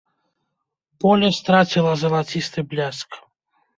Поле 1.03 1.29
страціла 1.39 1.93
залацісты 2.05 2.59
бляск. 2.73 3.09